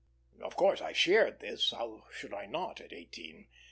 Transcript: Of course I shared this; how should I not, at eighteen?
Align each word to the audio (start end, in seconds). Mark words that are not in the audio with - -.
Of 0.43 0.55
course 0.55 0.81
I 0.81 0.93
shared 0.93 1.41
this; 1.41 1.69
how 1.69 2.05
should 2.11 2.33
I 2.33 2.47
not, 2.47 2.81
at 2.81 2.91
eighteen? 2.91 3.49